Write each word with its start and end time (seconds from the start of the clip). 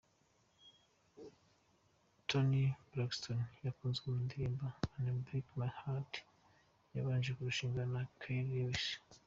Toni 2.27 2.63
Braxton 2.91 3.39
wakunzwe 3.63 4.05
mu 4.13 4.19
ndirimbo 4.25 4.65
"Unbreak 4.95 5.45
My 5.59 5.69
Heart", 5.79 6.13
yabanje 6.95 7.29
kurushingana 7.37 7.91
na 7.95 8.01
Keri 8.21 8.43
Lewis. 8.55 8.85